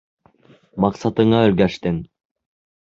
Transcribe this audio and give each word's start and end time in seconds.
Маҡсатыңа 0.85 1.43
өлгәштең! 1.51 2.03